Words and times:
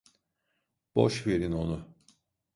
Boş 0.95 1.27
verin 1.27 1.51
onu. 1.51 1.95